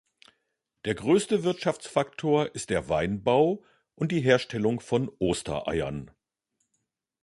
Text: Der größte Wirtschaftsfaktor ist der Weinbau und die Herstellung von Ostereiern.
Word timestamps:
Der 0.85 0.95
größte 0.95 1.43
Wirtschaftsfaktor 1.43 2.55
ist 2.55 2.71
der 2.71 2.89
Weinbau 2.89 3.63
und 3.93 4.11
die 4.11 4.21
Herstellung 4.21 4.79
von 4.79 5.11
Ostereiern. 5.19 6.09